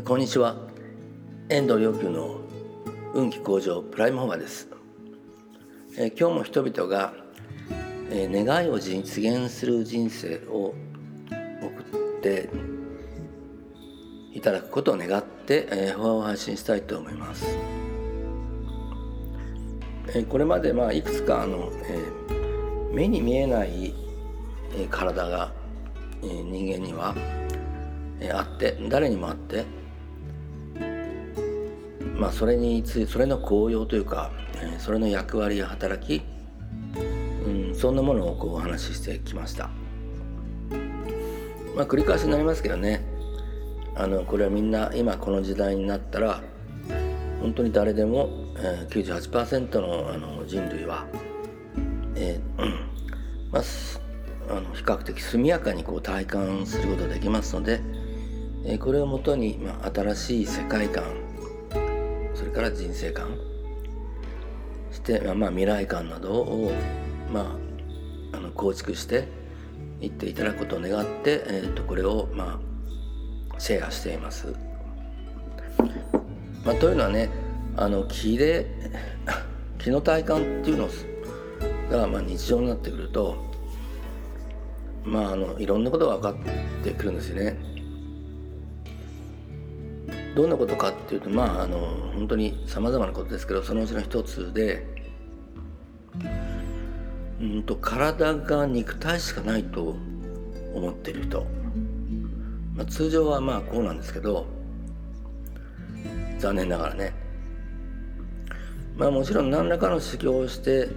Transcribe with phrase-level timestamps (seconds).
[0.00, 0.56] こんにちは。
[1.50, 2.40] 遠藤良久の
[3.12, 4.66] 運気向上プライムホーマーです。
[6.18, 7.12] 今日も人々が
[8.10, 10.74] 願いを実現する人生を
[11.60, 12.48] 送って
[14.32, 17.44] いただくことを願って法を発信したいと思います。
[20.30, 21.70] これまでまあいくつかあの
[22.94, 23.92] 目に見えない
[24.88, 25.52] 体が
[26.22, 27.14] 人間には
[28.32, 29.81] あって誰にもあって
[32.22, 36.22] まあそれについそれの効用というかえそれの役割や働き、
[37.44, 39.70] うん、そんなものをこうお話ししてきました。
[41.74, 43.04] まあ繰り返しになりますけどね。
[43.96, 46.40] あのこれはみんな今この時代になったら
[47.40, 51.04] 本当に誰でも、えー、98%のあの人類は、
[52.14, 52.64] えー
[53.50, 53.62] まあ、
[54.56, 57.80] あの比較的速やかにこう体感することができますので、
[58.64, 61.21] えこれをもとに、まあ、新しい世界観
[62.42, 63.38] それから人生観
[64.90, 66.72] して、まあ、未来観などを、
[67.32, 67.56] ま
[68.32, 69.28] あ、あの構築して
[70.00, 72.60] いっていただくことを願って、えー、とこれを、ま
[73.54, 74.56] あ、シェアしています。
[76.64, 77.30] まあ、というのはね
[77.76, 78.66] あの気で
[79.78, 80.88] 気の体感っていうの
[81.90, 83.36] が、まあ、日常になってくると
[85.04, 87.71] まああのいろんなことが分かってくるんですよね。
[90.34, 91.78] どんなことかっていうとまああの
[92.14, 94.86] 本当にさまざまなことですけどそのうちの一つで
[97.40, 99.96] うんと体が肉体しかないと
[100.74, 101.46] 思ってる人、
[102.74, 104.46] まあ、通常はまあこうなんですけど
[106.38, 107.12] 残念ながらね。
[108.96, 110.88] まあもちろん何らかの修行をして、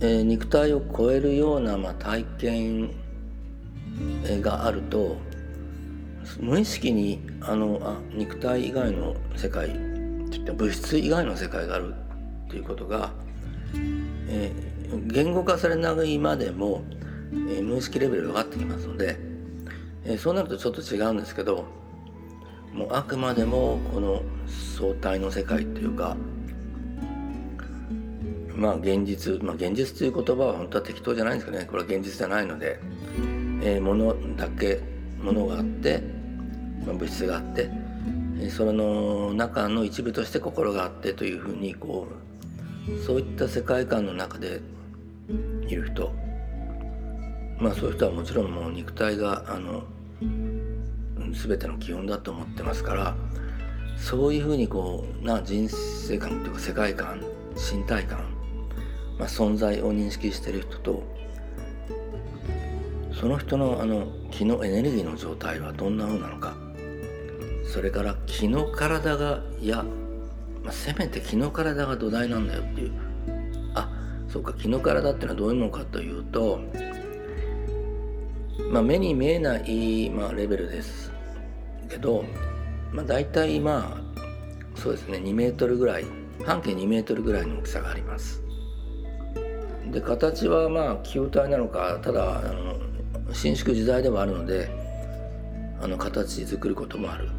[0.00, 2.90] えー、肉体を超えるような、まあ、体験
[4.40, 5.16] があると
[6.40, 9.70] 無意識にあのあ肉体以外の世界
[10.54, 11.94] 物質以外の世界がある
[12.46, 13.12] っていうことが、
[14.28, 16.82] えー、言語化されないまでも、
[17.32, 19.18] えー、無意識レベルで分かってきますので、
[20.04, 21.66] えー、そうなるとちょっと違うんですけど
[22.72, 24.22] もうあくまでもこの
[24.78, 26.16] 相対の世界っていうか
[28.54, 31.66] まあ現実まあ現実という言葉は本当は適当じゃないんですけどね。
[31.66, 32.78] これは現実じゃないので、
[33.62, 34.80] えー、ものだけ
[35.22, 36.02] ものがあって、
[36.86, 37.70] 物質があって、
[38.50, 44.60] その中の一部として心があってというふうにこうそういった世界観の中で
[45.68, 46.12] いる人。
[47.58, 49.84] まあそういう人はもちろんもう肉体があの
[51.32, 53.16] 全ての基本だと思ってますから
[53.96, 57.22] そういうふうにこうな人生観というか世界観
[57.54, 58.18] 身体観、
[59.16, 61.02] まあ、存在を認識してる人と
[63.12, 66.56] その人のあの気のエネルギーの状態はどんな風なのか。
[67.72, 69.82] それから気の体がいや、
[70.62, 72.92] まあ、せめて気の体が土台なんだよっていう。
[73.74, 73.88] あ
[74.28, 76.60] そうか気の体っていうのはどういうのかというと、
[78.70, 81.12] まあ、目に見えない、まあ、レベルです
[81.88, 82.26] けど、
[82.92, 86.04] まあ、大体まあそうですね2メートルぐらい
[86.44, 88.42] 半径2メートルぐらいの大きさがあります。
[89.90, 92.76] で形はまあ球体なのかただあの
[93.32, 94.68] 伸縮自在ではあるので
[95.80, 97.30] あの形作ることもある。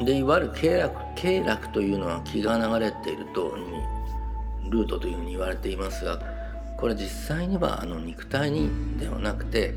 [0.00, 3.56] でいわゆる経絡経絡というのは気が流れていると
[4.70, 6.20] ルートというふうに言われていますが
[6.76, 9.74] これ実際にはあの肉体にではなくて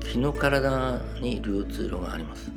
[0.00, 2.52] 気の体にルーツ路があります、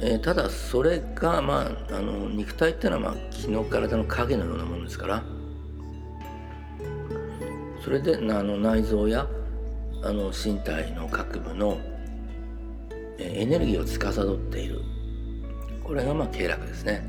[0.00, 5.22] えー、ただそれが、まあ、あの肉体っていうのは、まあ、気の体の影のようなものですから
[7.84, 9.26] それであの内臓や
[10.02, 11.78] あの身体の各部の
[13.18, 14.80] エネルギーを司っている。
[15.90, 17.02] これがまあ経絡ですね。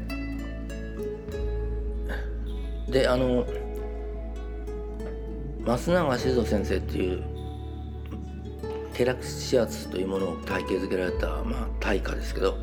[2.89, 3.45] であの
[5.63, 7.23] 増永静人先生っていう
[8.95, 12.57] 経絡指圧というものを体系づけられた、まあ、大家ですけど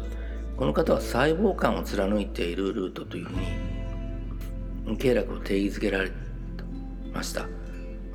[0.56, 3.30] この方は細胞間を貫いているルートというふ
[4.86, 6.10] うに経絡を定義づけられ
[7.12, 7.46] ました。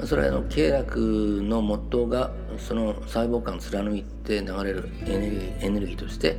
[0.06, 6.38] それはあの経絡の元がその細胞間を貫いて流れるエネルギーエネルギーとして、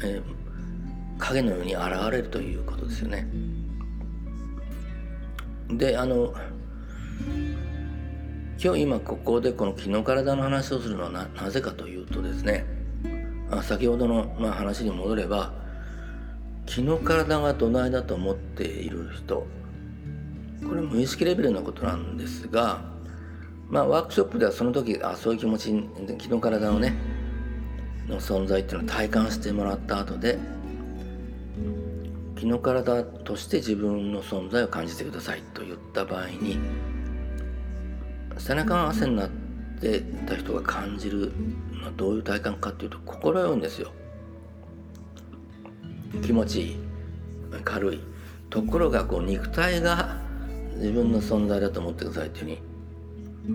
[0.00, 0.43] えー、
[1.18, 3.28] 影のように現れるということですよね。
[5.70, 6.34] であの
[8.62, 12.64] 今日今ここでこの気の体の話をするのはななぜかというとですね
[13.50, 15.52] あ先ほどの、まあ、話に戻れば
[16.66, 19.46] 気の体が土台だと思っている人
[20.66, 22.82] これ無意識レベルのことなんですが、
[23.68, 25.72] まあ、ワークショップではその時あそういう気持ち
[26.18, 26.94] 気の体のね
[28.08, 30.38] の存在っていうのを体感してもらった後で
[32.44, 36.58] 気の体として自分の存在を感じてくださいと言った場合に
[38.36, 39.30] 背中が汗になっ
[39.80, 41.32] てた人が感じる
[41.72, 43.92] のはどういう体感かっていうと心よいんですよ。
[46.22, 46.76] 気持ちいい
[47.64, 48.00] 軽い。
[48.50, 50.18] ところがこう肉体が
[50.76, 53.54] 自分の存在だと思ってくださいっていうふう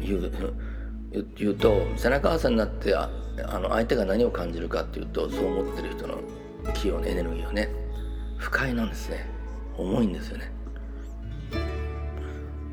[0.00, 3.10] に言う言うと背中合わせになってあ
[3.58, 6.18] の相手が何を感じるかっていうとそう思ってる人の
[6.72, 7.68] 気をエネルギーをね
[8.38, 9.28] 不快なんですね。
[9.76, 10.50] 重いんですよね。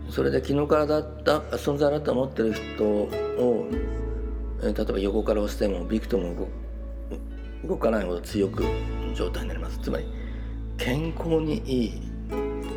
[0.10, 3.68] それで気の体だった存在だと思ってる人を
[4.62, 6.48] 例えば横から押してもびくとも
[7.68, 8.64] 動かないほど強く
[9.14, 9.80] 状態になります。
[9.80, 10.06] つまり
[10.78, 12.02] 健康にいい。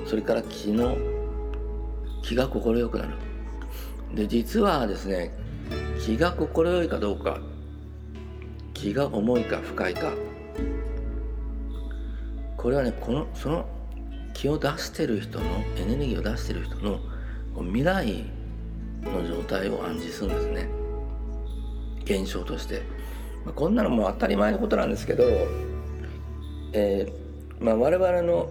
[0.06, 0.96] それから気の
[2.23, 3.14] 気が快くなる。
[4.14, 5.32] で実はですね
[6.00, 7.41] 気が快いかどうか
[8.73, 10.12] 気が重いか深いか
[12.58, 13.64] これはねこのその
[14.34, 15.46] 気を出してる人の
[15.76, 17.00] エネルギーを出してる人の
[17.55, 18.25] 未来
[19.02, 20.69] の状態を暗示するんですね。
[22.05, 22.82] 現象として、
[23.44, 25.25] まあ、こんなのも当たり前のことなんですけど、
[26.72, 28.50] えーまあ、我々の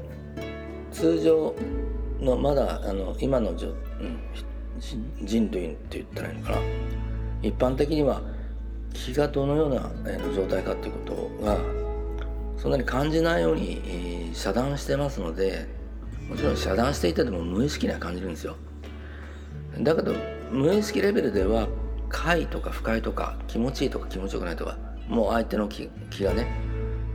[0.91, 1.53] 通常
[2.19, 3.57] のまだあの今の、うん、
[5.21, 6.57] 人類って言ったらいいのかな。
[7.41, 8.21] 一般的には
[8.93, 9.91] 気がどのような、
[10.33, 11.57] 状態かっていうことが
[12.57, 15.67] そんなに感じないように、えー、遮断してますので
[16.27, 18.55] もちろん遮断していてでも無意識には感じるんですよ。
[19.79, 20.13] だけど
[20.51, 21.67] 無意識レベルでは
[22.09, 24.77] 快とか不快とか気持ちいいとか気持ちよくないとか
[25.07, 26.47] もう相手の気気がね、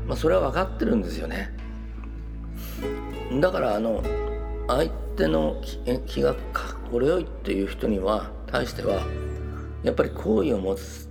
[0.06, 1.54] まあ、それは分かってるんですよね。
[3.40, 4.02] だからあの
[4.68, 5.60] 相手の
[6.06, 6.34] 気が
[6.88, 9.02] 心よいっていう人には対しては
[9.82, 11.10] やっぱり好意を持つ。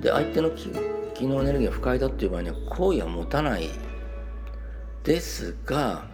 [0.00, 0.70] で相手の気
[1.14, 3.70] 気のエネルギーが不快だっていう場合には好意は持たない
[5.04, 6.06] ですが、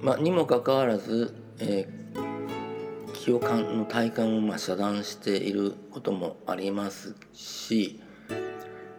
[0.00, 8.00] まあ、にもかかわらず、えー、気を感の体感をまあ遮断していることもありますし、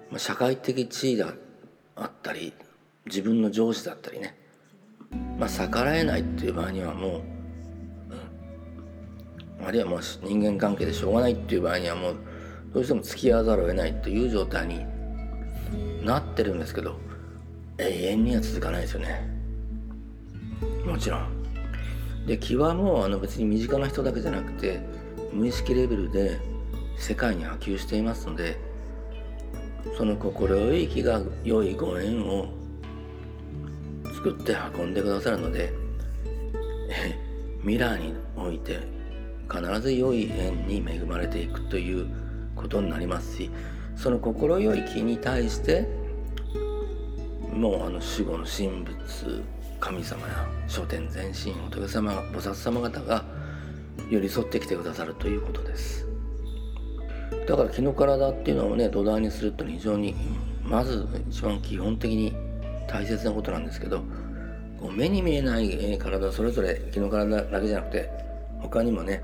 [0.09, 1.25] まあ、社会的地位で
[1.95, 2.53] あったり
[3.05, 4.37] 自分の上司だったりね、
[5.37, 7.21] まあ、逆らえないっていう場合にはもう、
[9.65, 12.15] あるいはもう人間関係でしょうがないっていう場合にはもう
[12.73, 14.85] どうしても付き合わざるを得ないという状態に
[16.03, 16.97] なってるんですけど
[17.77, 19.27] 永遠には続かないですよね。
[20.85, 21.43] もちろん。
[22.27, 24.79] で気はもうあの別に身近な人だけじゃなくて
[25.33, 26.39] 無意識レベルで
[26.97, 28.57] 世界に波及していますので
[29.97, 32.47] その心よい気が良いご縁を
[34.13, 35.73] 作って運んでくださるので
[37.61, 38.79] ミラーにおいて
[39.51, 42.22] 必ず良い縁に恵まれていくという
[42.55, 43.51] ことになりますし
[43.95, 45.87] その心よい気に対して
[47.51, 49.43] もうあの守護の神仏
[49.79, 53.23] 神様や書店全身仏様菩薩様方が
[54.09, 56.07] 寄り添ってきてくださるということです。
[57.47, 60.15] だから気の体っていうのをね土台にすると非常に
[60.63, 62.33] まず一番基本的に
[62.87, 64.03] 大切なことなんですけど
[64.79, 68.09] こう目に見えない体それぞれ気の体だけじゃなくて
[68.59, 69.23] 他にもね、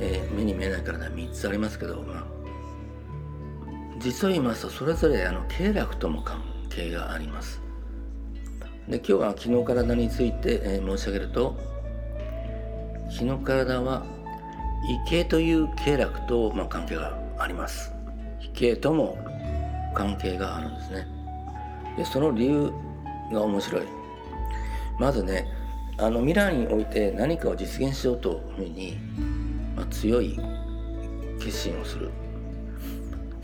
[0.00, 2.24] えー、目に見えない体3つありますけど、まあ、
[4.08, 7.60] 実を言いますとそれぞれあの経絡とも関係があります。
[8.88, 11.58] で今日は気の体について、えー、申し上げると
[13.10, 14.06] 気の体は
[15.06, 17.92] 胃形という経絡と、まあ、関係があります。
[18.40, 19.18] 脾形とも
[19.94, 21.06] 関係があるんですね。
[21.98, 22.72] でその理由
[23.30, 23.82] が面白い。
[24.98, 25.46] まずね
[25.98, 28.96] あの未来において何かを実現しようというふうに、
[29.76, 30.40] まあ、強い
[31.38, 32.10] 決心をする。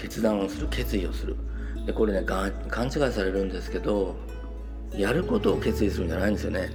[0.05, 1.35] 決断をする決意をする。
[1.87, 4.17] でこれね勘違いされるんですけど
[4.93, 6.71] やることを決意するんじゃないんですよね。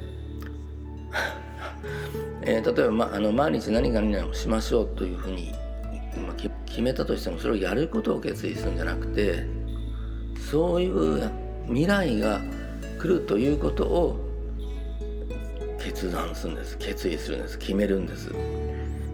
[2.42, 5.54] えー、例えば、ま、あの毎日何か何々をしましょうというふうに、
[6.26, 9.46] ま決めたとしてもそれをやることを決意するんじゃなくて
[10.50, 11.30] そういう
[11.68, 12.42] 未来が
[13.00, 14.18] 来るということを
[15.80, 16.78] 決断するんです。
[16.78, 17.60] 決意するんです。
[17.60, 18.32] 決めるんです。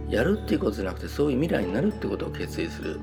[0.10, 3.00] やるっていうことじゃなくてそういう未来になるってことを決意する、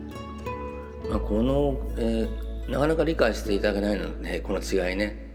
[1.08, 5.30] まあ、この、えー、なかなか理解していただけないので、この違いね。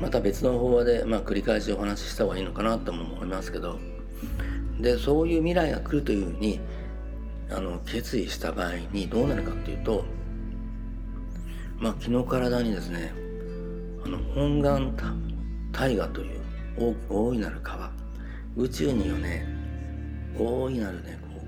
[0.00, 3.78] また別の方法で、まあ、繰り返しお話しした方がいいのかなとも思いますけど。
[4.80, 6.60] でそういう未来が来るというふうに
[7.50, 10.04] あの決意した場合にどうなるかっていうと
[11.78, 13.12] まあ気の体にですね
[14.04, 14.94] あの本願
[15.72, 16.40] 大河という
[17.08, 17.90] 大いなる川。
[18.56, 19.46] 宇宙にはね
[20.38, 21.42] 大いなるねこ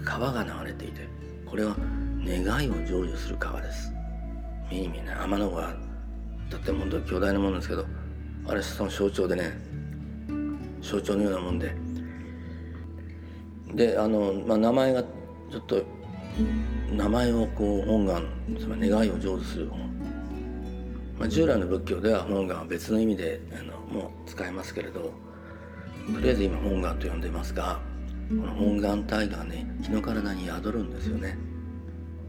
[0.00, 1.06] う川が流れていて
[1.44, 1.76] これは
[2.26, 3.92] 願いを成就する川です。
[4.70, 5.16] 目に見えない。
[5.24, 5.74] 天の川だ
[6.56, 7.86] って本当に巨大なものですけど
[8.46, 9.52] あれその象徴でね
[10.80, 11.74] 象徴のようなもんで。
[13.74, 15.82] であの、まあ、名前がちょっと
[16.92, 18.24] 名前をこう本願
[18.58, 19.80] つまり願いを成就する本、
[21.18, 25.12] まあ、従来の仏教では本願は別の意味であのもう使えますけれど
[26.14, 27.80] とりあえず今本願と呼んでますが
[28.28, 31.36] この本願体がね気の体に宿るんですよね。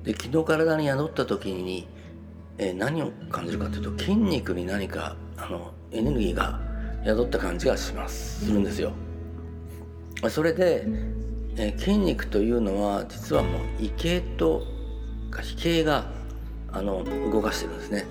[0.04, 1.88] で気の体に宿った時に、
[2.58, 6.60] えー、何を感じるかというと筋肉に何かあのエネルギーが
[7.06, 8.46] 宿った感じがします。
[8.46, 8.94] するんですよ。
[10.30, 10.86] それで
[11.60, 14.62] えー、筋肉というのは実はもう胃形と
[15.32, 16.12] 脾形が
[16.72, 18.06] あの動かしてるんですね。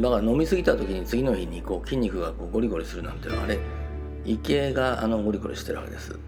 [0.00, 3.58] だから飲み過ぎた時に次の日にこう筋肉がこうゴリゴリするなんていうのはあれ
[4.24, 6.18] 胃形があのゴリゴリしてるわけです。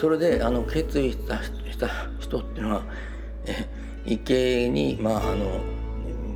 [0.00, 1.88] それであの決意したした
[2.18, 2.84] 人っていうのは
[3.44, 3.68] え
[4.06, 5.60] 胃形にまああの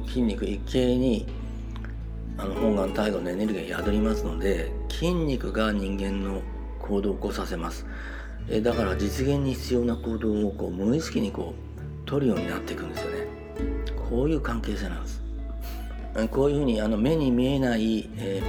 [0.06, 1.26] 筋肉胃形に
[2.36, 6.42] あの本願体後のエネルギーが宿りますので筋肉が人間の
[6.82, 7.86] 行動を起こさせます。
[8.50, 13.26] えだから実現に必要な行動をこう無意識にこう取るようになっていくんですよね。
[14.10, 15.22] こういう関係性なんです。
[16.30, 18.42] こういうふうにあの目に見えない、え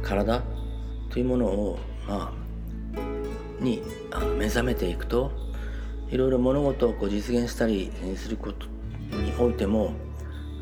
[0.00, 0.44] ー、体
[1.10, 2.43] というものを、まあ、
[3.64, 5.32] にあの目覚めていくと
[6.10, 8.66] いろいろ物事をこう実現したりすること
[9.16, 9.92] においても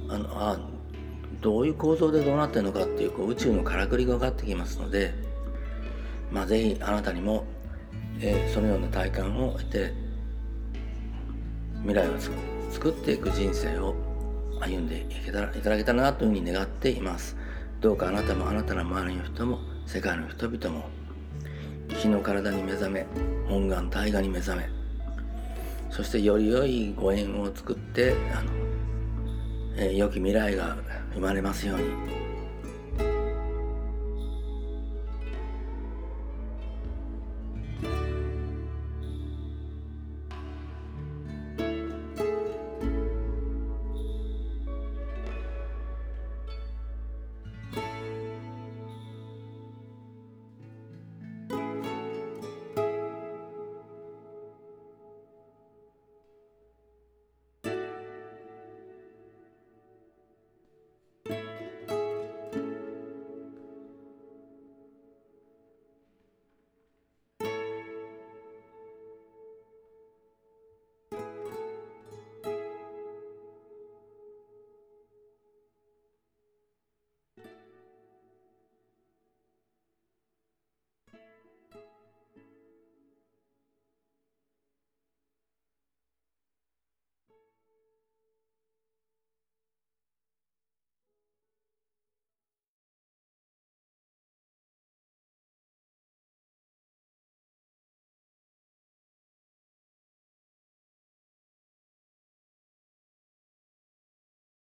[0.09, 0.59] あのあ
[1.41, 5.13] どういう構造でどうなってるのかっていうこう宇宙のからくりが分かってきますので
[6.33, 7.45] まあ、ぜひあなたにも、
[8.19, 9.93] えー、そのような体感を得て
[11.83, 12.13] 未来を
[12.71, 13.95] 作っていく人生を
[14.61, 17.37] 歩んでいけたらいただけたらなというふうに願っています。
[17.81, 20.89] どうかあなたもあなたの周りの人も世界の人々も
[21.95, 23.07] 日の体に目覚め
[23.49, 24.69] 本願大河に目覚め
[25.91, 28.51] そしてより良いご縁を作ってあの、
[29.77, 30.77] えー、良き未来が
[31.13, 32.32] 生まれますように。